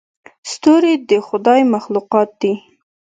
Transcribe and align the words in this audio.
ستوري 0.51 0.93
د 1.09 1.11
خدای 1.27 1.61
مخلوقات 1.73 2.29
دي. 2.41 2.53